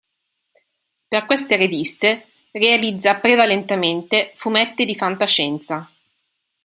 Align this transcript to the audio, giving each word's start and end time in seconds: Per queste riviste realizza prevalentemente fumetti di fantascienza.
Per 1.09 1.25
queste 1.27 1.57
riviste 1.57 2.31
realizza 2.53 3.17
prevalentemente 3.17 4.31
fumetti 4.33 4.83
di 4.83 4.95
fantascienza. 4.95 5.87